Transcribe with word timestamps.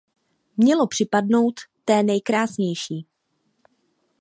Mělo 0.57 0.87
připadnout 0.87 1.53
„té 1.85 2.03
nejkrásnější“. 2.03 3.05